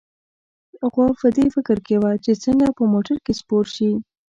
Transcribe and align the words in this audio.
غوا 0.91 1.07
په 1.19 1.27
دې 1.35 1.45
فکر 1.55 1.77
کې 1.85 1.95
وه 2.01 2.11
چې 2.23 2.31
څنګه 2.43 2.67
په 2.77 2.83
موټر 2.93 3.17
کې 3.25 3.33
سپور 3.39 3.65
شي. 3.75 3.91